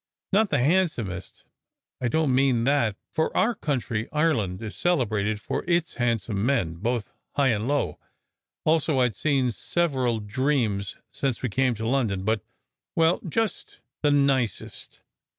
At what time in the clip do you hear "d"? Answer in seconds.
9.09-9.13